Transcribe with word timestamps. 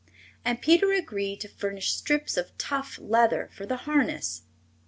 And 0.43 0.63
Peter 0.63 0.91
agreed 0.93 1.41
to 1.41 1.47
furnish 1.47 1.91
strips 1.93 2.35
of 2.35 2.57
tough 2.57 2.97
leather 2.99 3.51
for 3.55 3.67
the 3.67 3.77
harness. 3.85 4.41